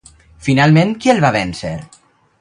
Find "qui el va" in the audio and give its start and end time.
1.03-1.33